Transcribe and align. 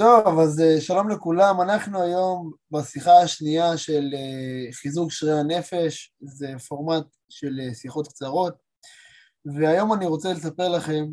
טוב, 0.00 0.38
אז 0.38 0.60
אה, 0.60 0.80
שלום 0.80 1.08
לכולם. 1.08 1.60
אנחנו 1.60 2.02
היום 2.02 2.52
בשיחה 2.70 3.12
השנייה 3.22 3.76
של 3.76 4.10
אה, 4.14 4.72
חיזוק 4.72 5.12
שרירי 5.12 5.40
הנפש, 5.40 6.14
זה 6.20 6.46
פורמט 6.68 7.06
של 7.28 7.60
אה, 7.60 7.74
שיחות 7.74 8.08
קצרות, 8.08 8.54
והיום 9.44 9.92
אני 9.92 10.06
רוצה 10.06 10.32
לספר 10.32 10.68
לכם 10.68 11.04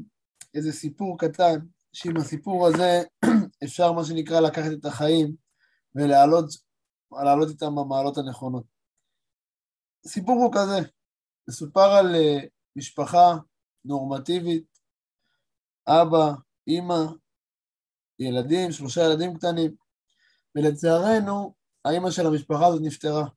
איזה 0.53 0.71
סיפור 0.71 1.19
קטן, 1.19 1.59
שעם 1.93 2.17
הסיפור 2.17 2.67
הזה 2.67 3.01
אפשר, 3.63 3.91
מה 3.91 4.03
שנקרא, 4.05 4.39
לקחת 4.39 4.71
את 4.79 4.85
החיים 4.85 5.35
ולהעלות 5.95 7.49
איתם 7.49 7.75
במעלות 7.75 8.17
הנכונות. 8.17 8.65
הסיפור 10.05 10.35
הוא 10.43 10.53
כזה, 10.53 10.89
מסופר 11.49 11.91
על 11.91 12.15
משפחה 12.75 13.35
נורמטיבית, 13.85 14.79
אבא, 15.87 16.31
אימא, 16.67 17.03
ילדים, 18.19 18.71
שלושה 18.71 19.01
ילדים 19.01 19.37
קטנים, 19.37 19.75
ולצערנו, 20.55 21.53
האימא 21.85 22.11
של 22.11 22.27
המשפחה 22.27 22.67
הזאת 22.67 22.81
נפטרה, 22.83 23.27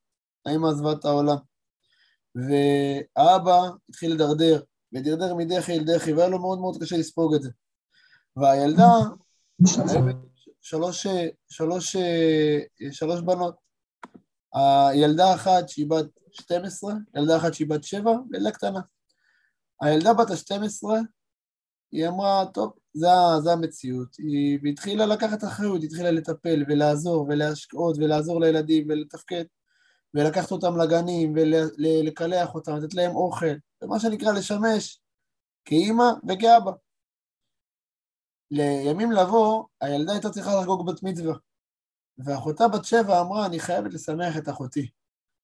האימא 0.46 0.66
עזבה 0.66 0.92
את 0.92 1.04
העולם. 1.04 1.36
והאבא 2.34 3.60
התחיל 3.88 4.12
לדרדר, 4.12 4.62
ודרדר 4.92 5.34
מדחי 5.34 5.78
אל 5.78 5.84
דחי, 5.84 6.12
והיה 6.12 6.28
לו 6.28 6.38
מאוד 6.38 6.58
מאוד 6.58 6.82
קשה 6.82 6.96
לספוג 6.96 7.34
את 7.34 7.42
זה. 7.42 7.50
והילדה, 8.36 8.92
שלוש, 10.60 11.06
שלוש, 11.48 11.96
שלוש 12.92 13.20
בנות. 13.20 13.54
הילדה 14.54 15.34
אחת 15.34 15.68
שהיא 15.68 15.90
בת 15.90 16.06
12, 16.32 16.94
ילדה 17.16 17.36
אחת 17.36 17.54
שהיא 17.54 17.68
בת 17.68 17.84
7, 17.84 18.10
וילדה 18.30 18.50
קטנה. 18.50 18.80
הילדה 19.82 20.14
בת 20.14 20.30
ה-12, 20.30 20.88
היא 21.92 22.08
אמרה, 22.08 22.44
טוב, 22.54 22.72
זה, 22.92 23.06
זה 23.42 23.52
המציאות. 23.52 24.16
היא, 24.18 24.58
והתחילה 24.62 25.06
לקחת 25.06 25.44
אחריות, 25.44 25.82
התחילה 25.82 26.10
לטפל 26.10 26.64
ולעזור 26.68 27.26
ולהשקעות 27.28 27.96
ולעזור 27.98 28.40
לילדים 28.40 28.86
ולתפקד 28.88 29.44
ולקחת 30.14 30.50
אותם 30.50 30.76
לגנים 30.76 31.34
ולקלח 31.36 32.54
אותם, 32.54 32.76
לתת 32.76 32.94
להם 32.94 33.16
אוכל, 33.16 33.54
ומה 33.82 34.00
שנקרא 34.00 34.32
לשמש 34.32 35.00
כאימא 35.64 36.04
וכאבא. 36.28 36.72
לימים 38.50 39.12
לבוא, 39.12 39.64
הילדה 39.80 40.12
הייתה 40.12 40.30
צריכה 40.30 40.60
לחגוג 40.60 40.86
בת 40.86 41.02
מצווה, 41.02 41.34
ואחותה 42.18 42.68
בת 42.68 42.84
שבע 42.84 43.20
אמרה, 43.20 43.46
אני 43.46 43.60
חייבת 43.60 43.94
לשמח 43.94 44.36
את 44.36 44.48
אחותי. 44.48 44.88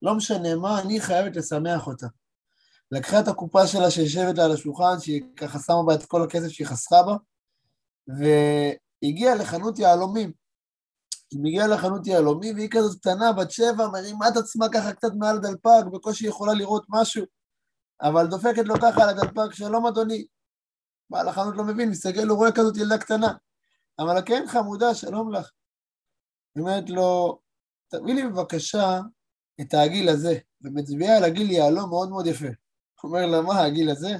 לא 0.02 0.14
משנה 0.14 0.56
מה, 0.56 0.80
אני 0.80 1.00
חייבת 1.00 1.36
לשמח 1.36 1.86
אותה. 1.86 2.06
לקחה 2.90 3.20
את 3.20 3.28
הקופה 3.28 3.66
שלה 3.66 3.90
שיושבת 3.90 4.38
לה 4.38 4.44
על 4.44 4.52
השולחן, 4.52 5.00
שהיא 5.00 5.22
ככה 5.36 5.58
שמה 5.58 5.82
בה 5.86 5.94
את 5.94 6.06
כל 6.06 6.22
הכסף 6.22 6.48
שהיא 6.48 6.66
חסכה 6.66 7.02
בה, 7.02 7.16
והגיעה 8.08 9.34
לחנות 9.34 9.78
יהלומים. 9.78 10.32
היא 11.30 11.40
מגיעה 11.42 11.66
לחנות 11.66 12.06
יהלומים, 12.06 12.56
והיא 12.56 12.68
כזאת 12.70 13.00
קטנה, 13.00 13.32
בת 13.32 13.50
שבע, 13.50 13.88
מרימה 13.92 14.28
את 14.28 14.36
עצמה 14.36 14.66
ככה 14.74 14.92
קצת 14.92 15.08
מעל 15.18 15.38
דלפק, 15.38 15.84
בקושי 15.92 16.26
יכולה 16.26 16.54
לראות 16.54 16.86
משהו, 16.88 17.24
אבל 18.02 18.26
דופקת 18.26 18.64
לו 18.64 18.74
ככה 18.74 19.02
על 19.02 19.08
הדלפק, 19.08 19.52
שלום 19.52 19.86
אדוני. 19.86 20.26
בעל 21.10 21.28
החנות 21.28 21.56
לא 21.56 21.64
מבין, 21.64 21.90
מסתכל, 21.90 22.28
הוא 22.28 22.38
רואה 22.38 22.52
כזאת 22.52 22.76
ילדה 22.76 22.98
קטנה. 22.98 23.32
אבל 23.98 24.22
כן, 24.26 24.44
חמודה, 24.48 24.94
שלום 24.94 25.32
לך. 25.32 25.50
היא 26.54 26.62
אומרת 26.62 26.90
לו, 26.90 27.38
תביא 27.88 28.14
לי 28.14 28.28
בבקשה 28.28 29.00
את 29.60 29.74
העגיל 29.74 30.08
הזה, 30.08 30.38
ומצביעה 30.62 31.16
על 31.16 31.24
עגיל 31.24 31.50
יהלום 31.50 31.88
מאוד 31.88 32.08
מאוד 32.08 32.26
יפה. 32.26 32.46
הוא 33.02 33.08
אומר 33.08 33.26
לה, 33.26 33.42
מה, 33.42 33.64
הגיל 33.64 33.90
הזה? 33.90 34.16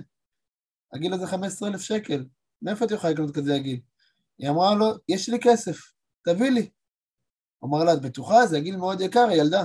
הגיל 0.92 1.14
הזה 1.14 1.26
15,000 1.26 1.80
שקל, 1.80 2.24
מאיפה 2.62 2.84
את 2.84 2.90
יכולה 2.90 3.12
לקנות 3.12 3.36
כזה 3.36 3.54
הגיל? 3.54 3.80
היא 4.38 4.50
אמרה 4.50 4.74
לו, 4.74 4.86
יש 5.08 5.28
לי 5.28 5.38
כסף, 5.42 5.76
תביא 6.24 6.50
לי. 6.50 6.70
אמר 7.64 7.84
לה, 7.84 7.92
את 7.92 8.02
בטוחה? 8.02 8.46
זה 8.46 8.56
הגיל 8.56 8.76
מאוד 8.76 9.00
יקר, 9.00 9.28
ילדה. 9.32 9.64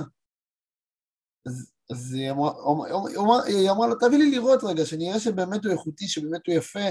אז, 1.46 1.72
אז 1.90 2.12
היא, 2.14 2.30
אמרה, 2.30 3.44
היא 3.44 3.70
אמרה 3.70 3.86
לו, 3.86 3.94
תביא 3.94 4.18
לי 4.18 4.30
לראות 4.30 4.64
רגע, 4.64 4.86
שנראה 4.86 5.20
שבאמת 5.20 5.64
הוא 5.64 5.72
איכותי, 5.72 6.08
שבאמת 6.08 6.46
הוא 6.46 6.54
יפה. 6.54 6.88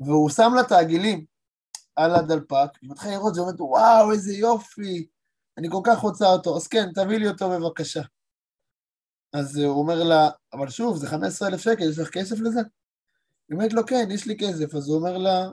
והוא 0.00 0.30
שם 0.30 0.50
לה 0.54 0.60
את 0.60 0.72
העגילים 0.72 1.24
על 1.96 2.14
הדלפק, 2.14 2.70
היא 2.82 2.90
מתחילה 2.90 3.14
לראות, 3.14 3.34
זה 3.34 3.40
אומרת, 3.40 3.60
וואו, 3.60 4.12
איזה 4.12 4.32
יופי, 4.32 5.08
אני 5.58 5.68
כל 5.70 5.80
כך 5.86 5.98
רוצה 5.98 6.26
אותו, 6.26 6.56
אז 6.56 6.68
כן, 6.68 6.92
תביא 6.94 7.18
לי 7.18 7.28
אותו 7.28 7.50
בבקשה. 7.50 8.02
אז 9.32 9.56
הוא 9.56 9.82
אומר 9.82 10.04
לה, 10.04 10.30
אבל 10.52 10.70
שוב, 10.70 10.96
זה 10.96 11.08
15,000 11.08 11.60
שקל, 11.60 11.90
יש 11.90 11.98
לך 11.98 12.10
כסף 12.10 12.36
לזה? 12.40 12.60
היא 13.48 13.56
אומרת 13.56 13.72
לו, 13.72 13.86
כן, 13.86 14.08
יש 14.10 14.26
לי 14.26 14.36
כסף. 14.38 14.74
אז 14.74 14.88
הוא 14.88 14.96
אומר 14.96 15.18
לה, 15.18 15.50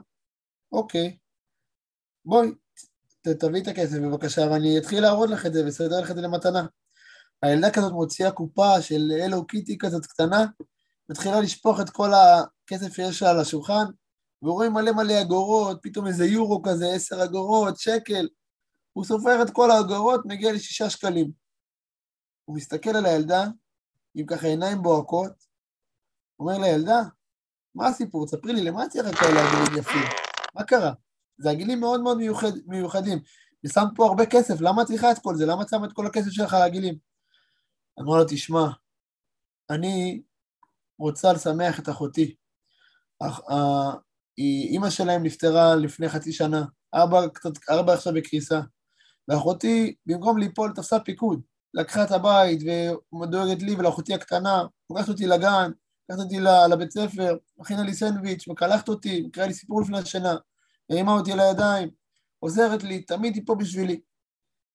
אוקיי, 0.72 1.18
בואי, 2.24 2.48
תביאי 3.22 3.62
את 3.62 3.68
הכסף 3.68 3.96
בבקשה, 3.98 4.40
ואני 4.40 4.78
אתחיל 4.78 5.02
להראות 5.02 5.30
לך 5.30 5.46
את 5.46 5.52
זה 5.52 5.64
ואסדר 5.64 6.00
לך 6.00 6.10
את 6.10 6.16
זה 6.16 6.22
למתנה. 6.22 6.66
הילדה 7.42 7.70
כזאת 7.70 7.92
מוציאה 7.92 8.30
קופה 8.30 8.82
של 8.82 9.12
אלו 9.12 9.46
קיטי 9.46 9.78
כזאת 9.78 10.06
קטנה, 10.06 10.46
מתחילה 11.08 11.40
לשפוך 11.40 11.80
את 11.80 11.90
כל 11.90 12.10
הכסף 12.14 12.92
שיש 12.94 13.22
לה 13.22 13.30
על 13.30 13.40
השולחן, 13.40 13.84
ורואים 14.42 14.72
מלא 14.72 14.92
מלא 14.92 15.22
אגורות, 15.22 15.78
פתאום 15.82 16.06
איזה 16.06 16.24
יורו 16.24 16.62
כזה, 16.62 16.86
עשר 16.94 17.24
אגורות, 17.24 17.78
שקל. 17.78 18.28
הוא 18.92 19.04
סופר 19.04 19.42
את 19.42 19.50
כל 19.50 19.70
האגורות, 19.70 20.20
מגיע 20.24 20.52
לשישה 20.52 20.90
שקלים. 20.90 21.30
הוא 22.44 22.56
מסתכל 22.56 22.96
על 22.96 23.06
הילדה, 23.06 23.44
עם 24.14 24.26
ככה 24.26 24.46
עיניים 24.46 24.82
בוהקות, 24.82 25.32
אומר 26.38 26.58
לילדה, 26.58 27.00
מה 27.74 27.88
הסיפור? 27.88 28.26
ספרי 28.26 28.52
לי, 28.52 28.64
למה 28.64 28.84
את 28.84 28.90
צריכה 28.90 29.12
כאלה 29.12 29.48
עגילים 29.48 29.78
יפים? 29.78 30.02
מה 30.54 30.64
קרה? 30.64 30.92
זה 31.38 31.50
עגילים 31.50 31.80
מאוד 31.80 32.00
מאוד 32.00 32.16
מיוחד, 32.16 32.52
מיוחדים. 32.66 33.18
ושמת 33.64 33.88
פה 33.96 34.06
הרבה 34.06 34.26
כסף, 34.26 34.60
למה 34.60 34.84
צריכה 34.84 35.10
את 35.10 35.18
כל 35.18 35.34
זה? 35.34 35.46
למה 35.46 35.62
את 35.62 35.68
שמה 35.68 35.86
את 35.86 35.92
כל 35.92 36.06
הכסף 36.06 36.30
שלך 36.30 36.54
על 36.54 36.62
עגילים? 36.62 36.94
אמרו 38.00 38.16
לו, 38.16 38.24
תשמע, 38.28 38.66
אני 39.70 40.22
רוצה 40.98 41.32
לשמח 41.32 41.78
את 41.80 41.88
אחותי. 41.88 42.34
אח, 43.22 43.40
אה, 43.50 43.92
אימא 44.38 44.90
שלהם 44.90 45.22
נפטרה 45.22 45.76
לפני 45.76 46.08
חצי 46.08 46.32
שנה, 46.32 46.64
אבא, 46.94 47.28
קצת, 47.28 47.50
אבא 47.68 47.92
עכשיו 47.92 48.14
בקריסה, 48.14 48.60
ואחותי, 49.28 49.94
במקום 50.06 50.38
ליפול, 50.38 50.72
תפסה 50.74 51.00
פיקוד. 51.00 51.40
לקחה 51.74 52.04
את 52.04 52.10
הבית 52.10 52.60
ודואגת 53.22 53.62
לי 53.62 53.74
ולאחותי 53.74 54.14
הקטנה, 54.14 54.62
פוגשת 54.86 55.08
אותי 55.08 55.26
לגן, 55.26 55.70
לקחת 56.10 56.22
אותי 56.24 56.36
לבית 56.70 56.90
ספר, 56.90 57.36
מכינה 57.58 57.82
לי 57.82 57.94
סנדוויץ', 57.94 58.48
מקלחת 58.48 58.88
אותי, 58.88 59.22
מקריאה 59.22 59.48
לי 59.48 59.54
סיפור 59.54 59.82
לפני 59.82 59.98
השינה, 59.98 60.36
הרימה 60.90 61.12
אותי 61.12 61.32
על 61.32 61.40
הידיים, 61.40 61.90
עוזרת 62.38 62.82
לי, 62.82 63.02
תמיד 63.02 63.34
היא 63.34 63.42
פה 63.46 63.54
בשבילי. 63.54 64.00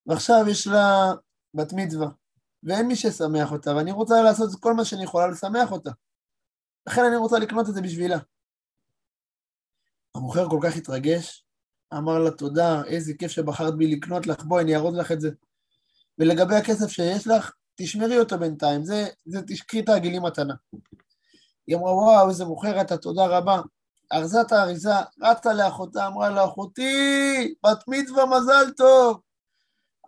ועכשיו 0.05 0.45
יש 0.49 0.67
לה 0.67 1.13
בת 1.53 1.73
מצווה, 1.73 2.07
ואין 2.63 2.87
מי 2.87 2.95
שישמח 2.95 3.51
אותה, 3.51 3.75
ואני 3.75 3.91
רוצה 3.91 4.21
לעשות 4.21 4.59
כל 4.59 4.73
מה 4.73 4.85
שאני 4.85 5.03
יכולה 5.03 5.27
לשמח 5.27 5.71
אותה. 5.71 5.91
לכן 6.87 7.01
אני 7.07 7.15
רוצה 7.15 7.39
לקנות 7.39 7.69
את 7.69 7.73
זה 7.73 7.81
בשבילה. 7.81 8.17
המוכר 10.15 10.49
כל 10.49 10.59
כך 10.63 10.75
התרגש, 10.75 11.45
אמר 11.93 12.19
לה 12.19 12.31
תודה, 12.31 12.83
איזה 12.85 13.13
כיף 13.19 13.31
שבחרת 13.31 13.77
בי 13.77 13.95
לקנות 13.95 14.27
לך, 14.27 14.43
בואי 14.43 14.63
אני 14.63 14.75
ארוז 14.75 14.95
לך 14.95 15.11
את 15.11 15.21
זה. 15.21 15.29
ולגבי 16.19 16.55
הכסף 16.55 16.87
שיש 16.87 17.27
לך, 17.27 17.53
תשמרי 17.75 18.19
אותו 18.19 18.39
בינתיים, 18.39 18.85
זה, 18.85 19.07
זה 19.25 19.41
תשקחי 19.47 19.79
את 19.79 19.89
העגילים 19.89 20.23
מתנה. 20.23 20.53
היא 21.67 21.75
אמרה, 21.77 21.93
וואו, 21.93 22.29
איזה 22.29 22.45
מוכרת, 22.45 22.91
תודה 22.93 23.25
רבה. 23.25 23.61
ארזה 24.13 24.41
את 24.41 24.51
האריזה, 24.51 24.93
רצה 25.21 25.53
לאחותה, 25.53 26.07
אמרה 26.07 26.29
לה, 26.29 26.45
אחותי, 26.45 27.55
בת 27.65 27.87
מצווה, 27.87 28.25
מזל 28.25 28.71
טוב. 28.77 29.21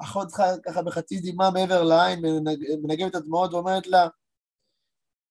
אחות 0.01 0.27
צריכה 0.27 0.45
ככה 0.65 0.81
בחצי 0.81 1.19
דמעה 1.19 1.51
מעבר 1.51 1.83
לעין, 1.83 2.21
מנגבת 2.83 3.11
את 3.11 3.15
הדמעות 3.15 3.53
ואומרת 3.53 3.87
לה, 3.87 4.07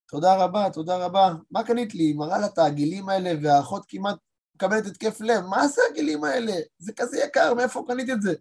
תודה 0.09 0.45
רבה, 0.45 0.71
תודה 0.73 0.97
רבה. 1.05 1.35
מה 1.51 1.65
קנית 1.65 1.95
לי? 1.95 2.05
היא 2.05 2.17
מראה 2.17 2.39
לה 2.39 2.47
את 2.47 2.59
העגילים 2.59 3.09
האלה, 3.09 3.31
והאחות 3.43 3.85
כמעט 3.89 4.17
מקבלת 4.55 4.87
התקף 4.87 5.21
לב. 5.21 5.41
מה 5.41 5.69
זה 5.69 5.83
העגילים 5.83 6.25
האלה? 6.25 6.53
זה 6.79 6.93
כזה 6.93 7.19
יקר, 7.19 7.55
מאיפה 7.55 7.85
קנית 7.89 8.11
את 8.11 8.23
זה? 8.23 8.35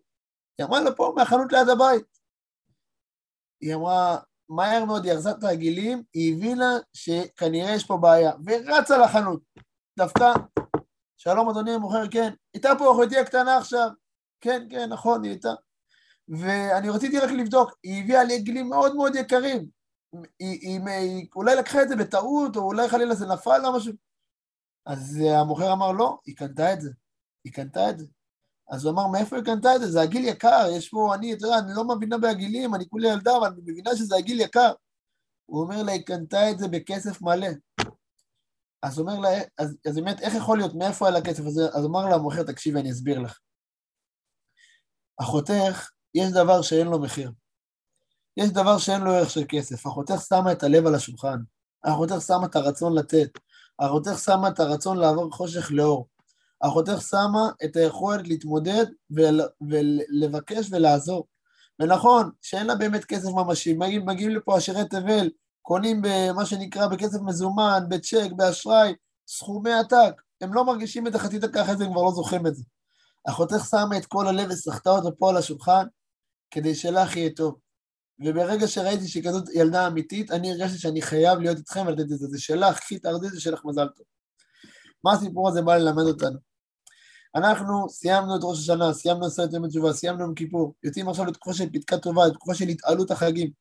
היא 0.57 0.65
אמרה 0.65 0.81
לה, 0.81 0.91
פה, 0.95 1.13
מהחנות 1.15 1.51
ליד 1.51 1.69
הבית. 1.69 2.19
היא 3.61 3.75
אמרה, 3.75 4.17
מהר 4.49 4.85
מאוד 4.85 5.05
היא 5.05 5.13
ארזה 5.13 5.31
את 5.31 5.43
העגילים, 5.43 6.03
היא 6.13 6.35
הבינה 6.35 6.77
שכנראה 6.93 7.71
יש 7.71 7.85
פה 7.85 7.97
בעיה, 7.97 8.31
ורצה 8.45 8.97
לחנות. 8.97 9.41
דווקא, 9.97 10.33
שלום 11.17 11.49
אדוני 11.49 11.71
המוכר, 11.71 12.03
כן, 12.11 12.33
הייתה 12.53 12.69
פה 12.77 12.91
אחותי 12.91 13.17
הקטנה 13.17 13.57
עכשיו, 13.57 13.89
כן, 14.41 14.67
כן, 14.69 14.89
נכון, 14.89 15.23
היא 15.23 15.31
הייתה. 15.31 15.53
ואני 16.27 16.89
רציתי 16.89 17.19
רק 17.19 17.29
לבדוק, 17.31 17.71
היא 17.83 18.03
הביאה 18.03 18.23
לי 18.23 18.35
עגילים 18.35 18.69
מאוד 18.69 18.95
מאוד 18.95 19.15
יקרים. 19.15 19.65
היא, 20.39 20.59
היא, 20.61 20.79
היא 20.87 21.27
אולי 21.35 21.55
לקחה 21.55 21.81
את 21.81 21.89
זה 21.89 21.95
בטעות, 21.95 22.55
או 22.55 22.61
אולי 22.61 22.89
חלילה 22.89 23.15
זה 23.15 23.25
נפל 23.27 23.65
או 23.65 23.77
משהו. 23.77 23.93
אז 24.85 25.19
המוכר 25.35 25.73
אמר, 25.73 25.91
לא, 25.91 26.17
היא 26.25 26.35
קנתה 26.35 26.73
את 26.73 26.81
זה. 26.81 26.89
היא 27.43 27.53
קנתה 27.53 27.89
את 27.89 27.99
זה. 27.99 28.05
אז 28.69 28.85
הוא 28.85 28.93
אמר, 28.93 29.07
מאיפה 29.07 29.35
היא 29.35 29.45
קנתה 29.45 29.75
את 29.75 29.81
זה? 29.81 29.91
זה 29.91 30.01
הגיל 30.01 30.25
יקר, 30.25 30.67
יש 30.77 30.89
פה, 30.89 31.15
אני, 31.15 31.33
אתה 31.33 31.45
יודע, 31.45 31.57
אני 31.59 31.71
לא 31.75 31.83
מבינה 31.83 32.17
בעגילים, 32.17 32.75
אני 32.75 32.89
כולי 32.89 33.07
ילדה, 33.07 33.37
אבל 33.37 33.47
אני 33.47 33.61
מבינה 33.61 33.95
שזה 33.95 34.15
הגיל 34.15 34.39
יקר. 34.39 34.71
הוא 35.45 35.61
אומר 35.63 35.83
לה, 35.83 35.91
היא 35.91 36.05
קנתה 36.05 36.51
את 36.51 36.59
זה 36.59 36.67
בכסף 36.67 37.21
מלא. 37.21 37.47
אז 38.83 38.99
אומר 38.99 39.19
לה, 39.19 39.29
אז, 39.57 39.77
אז 39.87 39.95
באמת, 39.95 40.19
איך 40.19 40.33
יכול 40.35 40.57
להיות, 40.57 40.75
מאיפה 40.75 41.07
היה 41.07 41.19
לה 41.19 41.25
כסף 41.25 41.43
הזה? 41.45 41.61
אז 41.73 41.85
אמר 41.85 42.09
לה, 42.09 42.15
המוכר, 42.15 42.43
תקשיבי, 42.43 42.79
אני 42.79 42.91
אסביר 42.91 43.19
לך. 43.19 43.39
החותך, 45.19 45.89
יש 46.15 46.31
דבר 46.31 46.61
שאין 46.61 46.87
לו 46.87 46.99
מחיר. 46.99 47.31
יש 48.37 48.49
דבר 48.49 48.77
שאין 48.77 49.01
לו 49.01 49.11
ערך 49.11 49.29
של 49.29 49.43
כסף. 49.49 49.85
החותך 49.85 50.21
שמה 50.29 50.51
את 50.51 50.63
הלב 50.63 50.87
על 50.87 50.95
השולחן. 50.95 51.37
החותך 51.83 52.15
שמה 52.27 52.45
את 52.45 52.55
הרצון 52.55 52.97
לתת. 52.97 53.29
החותך 53.79 54.19
שמה 54.25 54.47
את 54.47 54.59
הרצון 54.59 54.97
לעבור 54.97 55.31
חושך 55.31 55.71
לאור. 55.71 56.07
החותך 56.61 57.01
שמה 57.01 57.49
את 57.65 57.75
היכולת 57.75 58.27
להתמודד 58.27 58.85
ול, 59.11 59.41
ולבקש 59.69 60.67
ולעזור. 60.71 61.27
ונכון 61.79 62.31
שאין 62.41 62.67
לה 62.67 62.75
באמת 62.75 63.05
כסף 63.05 63.29
ממשי, 63.29 63.73
מגיעים, 63.73 64.05
מגיעים 64.05 64.31
לפה 64.31 64.57
עשירי 64.57 64.85
תבל, 64.89 65.29
קונים 65.61 66.01
במה 66.01 66.45
שנקרא 66.45 66.87
בכסף 66.87 67.19
מזומן, 67.21 67.83
בצ'ק, 67.89 68.31
באשראי, 68.35 68.93
סכומי 69.27 69.73
עתק, 69.73 70.21
הם 70.41 70.53
לא 70.53 70.65
מרגישים 70.65 71.07
את 71.07 71.15
החצי 71.15 71.39
דקה 71.39 71.61
אחרי 71.61 71.77
זה, 71.77 71.85
הם 71.85 71.91
כבר 71.91 72.03
לא 72.03 72.11
זוכרים 72.11 72.47
את 72.47 72.55
זה. 72.55 72.63
אחותך 73.27 73.65
שמה 73.69 73.97
את 73.97 74.05
כל 74.05 74.27
הלב 74.27 74.49
וסחטה 74.49 74.89
אותו 74.89 75.17
פה 75.17 75.29
על 75.29 75.37
השולחן, 75.37 75.85
כדי 76.51 76.75
שלך 76.75 77.15
יהיה 77.15 77.29
טוב. 77.35 77.55
וברגע 78.19 78.67
שראיתי 78.67 79.07
שהיא 79.07 79.23
כזאת 79.23 79.49
ילדה 79.53 79.87
אמיתית, 79.87 80.31
אני 80.31 80.51
הרגשתי 80.51 80.77
שאני 80.77 81.01
חייב 81.01 81.39
להיות 81.39 81.57
איתכם 81.57 81.87
ולתת 81.87 81.99
את 81.99 82.09
זה. 82.09 82.27
זה 82.27 82.39
שלך, 82.39 82.79
קחי 82.79 82.95
את 82.95 83.01
זה 83.21 83.41
שלך 83.41 83.61
מזל 83.65 83.87
טוב. 83.87 84.05
מה 85.05 85.13
הסיפור 85.13 85.49
הזה 85.49 85.61
בא 85.61 85.75
ללמד 85.75 86.03
אותנו? 86.03 86.39
אנחנו 87.35 87.89
סיימנו 87.89 88.35
את 88.35 88.41
ראש 88.43 88.59
השנה, 88.59 88.93
סיימנו 88.93 89.25
עשרת 89.25 89.53
ימי 89.53 89.67
תשובה, 89.67 89.93
סיימנו 89.93 90.21
יום 90.21 90.35
כיפור, 90.35 90.73
יוצאים 90.83 91.09
עכשיו 91.09 91.25
לתקופה 91.25 91.57
של 91.57 91.69
פתקה 91.73 91.97
טובה, 91.97 92.27
לתקופה 92.27 92.55
של 92.55 92.67
התעלות 92.67 93.11
החגים. 93.11 93.51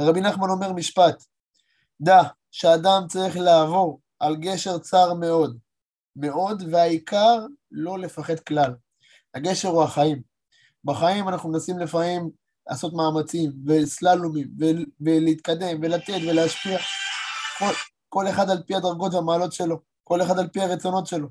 ורבי 0.00 0.20
נחמן 0.20 0.50
אומר 0.50 0.72
משפט, 0.72 1.24
דע 2.00 2.22
שאדם 2.50 3.02
צריך 3.08 3.36
לעבור 3.36 4.00
על 4.20 4.36
גשר 4.36 4.78
צר 4.78 5.14
מאוד, 5.14 5.56
מאוד, 6.16 6.62
והעיקר 6.70 7.46
לא 7.70 7.98
לפחד 7.98 8.40
כלל. 8.40 8.74
הגשר 9.34 9.68
הוא 9.68 9.82
החיים. 9.82 10.22
בחיים 10.84 11.28
אנחנו 11.28 11.48
מנסים 11.48 11.78
לפעמים 11.78 12.30
לעשות 12.68 12.92
מאמצים 12.94 13.52
וסללומים 13.66 14.48
ולהתקדם 15.00 15.78
ולתת 15.82 16.20
ולהשפיע. 16.28 16.78
כל, 17.58 17.72
כל 18.08 18.28
אחד 18.28 18.50
על 18.50 18.62
פי 18.66 18.74
הדרגות 18.74 19.14
והמעלות 19.14 19.52
שלו, 19.52 19.91
כל 20.04 20.22
אחד 20.22 20.38
על 20.38 20.48
פי 20.48 20.60
הרצונות 20.60 21.06
שלו. 21.06 21.28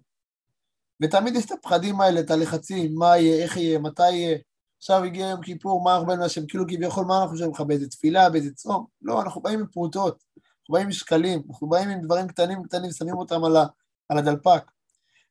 ותמיד 1.04 1.36
יש 1.36 1.46
את 1.46 1.52
הפחדים 1.52 2.02
האלה, 2.02 2.20
את 2.20 2.32
הלחצים, 2.32 2.96
מה 2.96 3.18
יהיה, 3.18 3.44
איך 3.44 3.58
יהיה, 3.58 3.80
מתי 3.80 4.12
יהיה. 4.12 4.38
עכשיו 4.78 5.04
הגיע 5.04 5.28
יום 5.28 5.42
כיפור, 5.42 5.84
מה 5.84 5.94
אנחנו 5.94 6.08
באים 6.08 6.20
להשם? 6.20 6.48
כאילו 6.48 6.66
כביכול, 6.68 7.06
מה 7.06 7.18
אנחנו 7.18 7.30
חושבים 7.30 7.52
לך, 7.52 7.62
באיזה 7.62 7.90
תפילה, 7.90 8.30
באיזה 8.30 8.54
צום? 8.54 8.86
לא, 9.02 9.22
אנחנו 9.22 9.42
באים 9.42 9.60
עם 9.60 9.68
פרוטות, 9.68 10.24
אנחנו 10.38 10.74
באים 10.74 10.86
עם 10.86 10.92
שקלים, 10.92 11.44
אנחנו 11.50 11.70
באים 11.70 11.90
עם 11.90 12.02
דברים 12.02 12.28
קטנים 12.28 12.64
קטנים, 12.64 12.92
שמים 12.92 13.16
אותם 13.16 13.44
על, 13.44 13.58
ה, 13.58 13.66
על 14.10 14.18
הדלפק. 14.18 14.64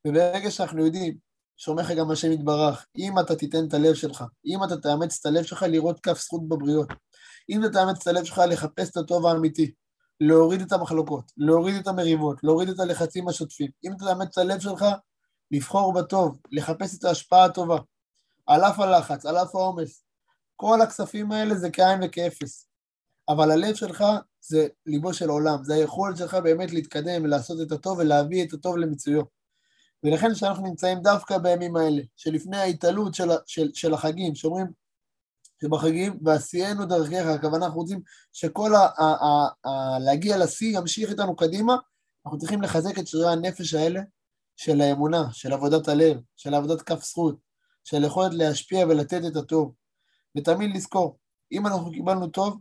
וברגע 0.07 0.51
שאנחנו 0.51 0.87
יודעים, 0.87 1.17
שאומר 1.57 1.95
גם 1.95 2.11
השם 2.11 2.33
יתברך, 2.33 2.87
אם 2.99 3.19
אתה 3.19 3.37
תיתן 3.37 3.69
את 3.69 3.75
הלב 3.75 3.95
שלך, 3.95 4.25
אם 4.47 4.65
אתה 4.65 4.77
תאמץ 4.77 5.19
את 5.21 5.27
הלב 5.27 5.43
שלך 5.43 5.63
לראות 5.63 6.01
כף 6.01 6.21
זכות 6.21 6.49
בבריות, 6.49 6.89
אם 7.51 7.65
אתה 7.65 7.73
תאמץ 7.73 8.01
את 8.03 8.07
הלב 8.07 8.25
שלך 8.25 8.43
לחפש 8.49 8.91
את 8.91 8.97
הטוב 8.97 9.27
האמיתי, 9.27 9.73
להוריד 10.21 10.61
את 10.61 10.73
המחלוקות, 10.73 11.33
להוריד 11.37 11.77
את 11.77 11.87
המריבות, 11.87 12.45
להוריד 12.45 12.69
את 12.69 12.81
הלחצים 12.81 13.29
השוטפים, 13.29 13.71
אם 13.85 13.93
תאמץ 13.99 14.29
את 14.29 14.39
הלב 14.39 14.61
שלך 14.61 14.85
לבחור 15.51 15.93
בטוב, 15.93 16.37
לחפש 16.53 16.99
את 16.99 17.05
ההשפעה 17.05 17.45
הטובה, 17.45 17.79
על 18.47 18.65
אף 18.65 18.81
הלחץ, 18.81 19.27
על 19.27 19.37
אף 19.37 19.55
העומס, 19.55 20.05
כל 20.57 20.81
הכספים 20.83 21.33
האלה 21.33 21.55
זה 21.55 21.71
כאין 21.71 22.01
וכאפס. 22.03 22.67
אבל 23.29 23.51
הלב 23.51 23.75
שלך 23.75 24.05
זה 24.41 24.67
ליבו 24.87 25.15
של 25.15 25.29
עולם, 25.29 25.65
זה 25.65 25.75
היכולת 25.75 26.17
שלך 26.17 26.35
באמת 26.35 26.73
להתקדם 26.73 27.25
ולעשות 27.25 27.61
את 27.61 27.73
הטוב 27.73 27.99
ולהביא 27.99 28.45
את 28.45 28.53
הטוב 28.53 28.77
למיצויו. 28.77 29.23
ולכן 30.05 30.35
כשאנחנו 30.35 30.67
נמצאים 30.67 31.01
דווקא 31.03 31.39
בימים 31.39 31.77
האלה, 31.77 32.03
שלפני 32.17 32.57
ההתעלות 32.57 33.15
של, 33.15 33.29
של, 33.47 33.71
של 33.75 33.95
החגים, 33.95 34.35
שאומרים 34.35 34.67
שבחגים, 35.63 36.19
ועשיינו 36.25 36.87
דרכך, 36.87 37.27
הכוונה 37.27 37.67
אנחנו 37.67 37.81
רוצים 37.81 38.01
שכל 38.33 38.75
ה... 38.75 38.79
ה, 38.79 39.05
ה, 39.05 39.49
ה 39.69 39.99
להגיע 39.99 40.39
לשיא 40.39 40.79
ימשיך 40.79 41.11
איתנו 41.11 41.37
קדימה, 41.37 41.77
אנחנו 42.27 42.39
צריכים 42.39 42.63
לחזק 42.63 42.99
את 42.99 43.07
שרירי 43.07 43.33
הנפש 43.33 43.75
האלה 43.75 44.01
של 44.57 44.81
האמונה, 44.81 45.33
של 45.33 45.53
עבודת 45.53 45.89
הלב, 45.89 46.17
של 46.37 46.55
עבודת 46.55 46.83
כף 46.83 47.05
זכות, 47.05 47.39
של 47.85 48.05
יכולת 48.05 48.35
להשפיע 48.35 48.87
ולתת 48.87 49.21
את 49.27 49.37
הטוב. 49.37 49.75
ותמיד 50.37 50.77
לזכור, 50.77 51.19
אם 51.53 51.67
אנחנו 51.67 51.93
קיבלנו 51.93 52.27
טוב, 52.27 52.59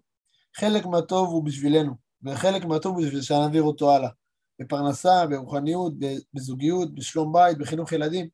חלק 0.58 0.86
מהטוב 0.86 1.30
הוא 1.30 1.46
בשבילנו, 1.46 1.94
וחלק 2.26 2.66
מהטוב 2.66 2.98
הוא 2.98 3.06
בשביל 3.06 3.22
שנעביר 3.22 3.64
אותו 3.64 3.96
הלאה. 3.96 4.10
בפרנסה, 4.60 5.28
ברוחניות, 5.28 5.94
בזוגיות, 6.34 6.96
בשלום 6.96 7.34
בית, 7.34 7.58
בחינוך 7.58 7.92
ילדים. 7.92 8.28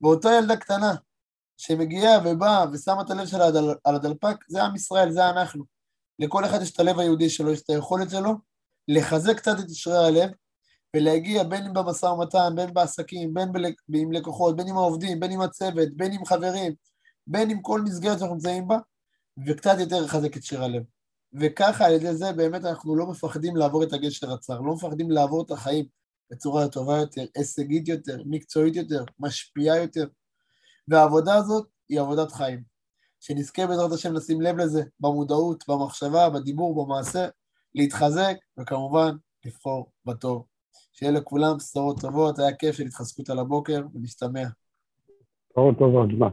ואותה 0.00 0.28
ילדה 0.38 0.56
קטנה 0.56 0.94
שמגיעה 1.56 2.18
ובאה 2.24 2.64
ושמה 2.72 3.02
את 3.02 3.10
הלב 3.10 3.26
שלה 3.26 3.46
על 3.84 3.94
הדלפק, 3.94 4.36
זה 4.48 4.62
עם 4.62 4.76
ישראל, 4.76 5.10
זה 5.10 5.30
אנחנו. 5.30 5.64
לכל 6.18 6.44
אחד 6.44 6.62
יש 6.62 6.72
את 6.72 6.80
הלב 6.80 6.98
היהודי 6.98 7.30
שלו, 7.30 7.52
יש 7.52 7.62
את 7.62 7.70
היכולת 7.70 8.10
שלו 8.10 8.34
לחזק 8.88 9.36
קצת 9.36 9.56
את 9.60 9.70
ישרי 9.70 10.06
הלב 10.06 10.30
ולהגיע 10.96 11.42
בין 11.42 11.66
אם 11.66 11.72
במשא 11.72 12.06
ומתן, 12.06 12.52
בין 12.56 12.74
בעסקים, 12.74 13.34
בין 13.34 13.52
בל... 13.52 13.64
עם 13.94 14.12
לקוחות, 14.12 14.56
בין 14.56 14.68
עם 14.68 14.76
העובדים, 14.76 15.20
בין 15.20 15.30
עם 15.30 15.40
הצוות, 15.40 15.88
בין 15.96 16.12
עם 16.12 16.24
חברים, 16.24 16.74
בין 17.26 17.50
עם 17.50 17.62
כל 17.62 17.80
מסגרת 17.80 18.18
שאנחנו 18.18 18.34
נמצאים 18.34 18.68
בה, 18.68 18.78
וקצת 19.46 19.76
יותר 19.78 20.00
לחזק 20.00 20.36
את 20.36 20.42
שיר 20.42 20.64
הלב. 20.64 20.82
וככה 21.40 21.86
על 21.86 21.92
ידי 21.92 22.14
זה 22.14 22.32
באמת 22.32 22.64
אנחנו 22.64 22.96
לא 22.96 23.06
מפחדים 23.06 23.56
לעבור 23.56 23.82
את 23.82 23.92
הגשר 23.92 24.32
הצר, 24.32 24.60
לא 24.60 24.74
מפחדים 24.74 25.10
לעבור 25.10 25.42
את 25.42 25.50
החיים 25.50 25.86
בצורה 26.30 26.68
טובה 26.68 26.96
יותר, 26.96 27.24
הישגית 27.36 27.88
יותר, 27.88 28.22
מקצועית 28.26 28.76
יותר, 28.76 29.04
משפיעה 29.18 29.78
יותר. 29.78 30.06
והעבודה 30.88 31.34
הזאת 31.34 31.66
היא 31.88 32.00
עבודת 32.00 32.32
חיים. 32.32 32.62
שנזכה 33.20 33.66
בעזרת 33.66 33.92
השם 33.92 34.12
לשים 34.12 34.40
לב 34.40 34.56
לזה 34.56 34.82
במודעות, 35.00 35.64
במחשבה, 35.68 36.30
בדיבור, 36.30 36.84
במעשה, 36.84 37.28
להתחזק, 37.74 38.36
וכמובן 38.58 39.16
לבחור 39.44 39.90
בטוב. 40.04 40.44
שיהיה 40.92 41.12
לכולם 41.12 41.56
בשורות 41.56 42.00
טובות, 42.00 42.38
היה 42.38 42.56
כיף 42.56 42.76
של 42.76 42.86
התחזקות 42.86 43.30
על 43.30 43.38
הבוקר, 43.38 43.82
ונשתמע. 43.94 44.44
בשורות 45.50 45.78
טובות, 45.78 46.08
מה? 46.18 46.28